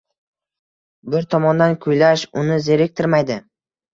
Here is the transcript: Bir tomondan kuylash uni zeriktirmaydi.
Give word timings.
Bir 1.15 1.27
tomondan 1.33 1.77
kuylash 1.85 2.25
uni 2.43 2.57
zeriktirmaydi. 2.69 3.37